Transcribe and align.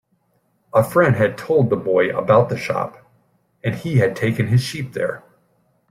A 0.73 0.83
friend 0.83 1.15
had 1.17 1.37
told 1.37 1.69
the 1.69 1.75
boy 1.75 2.09
about 2.09 2.49
the 2.49 2.57
shop, 2.57 3.05
and 3.63 3.75
he 3.75 3.99
had 3.99 4.15
taken 4.15 4.47
his 4.47 4.63
sheep 4.63 4.93
there. 4.93 5.23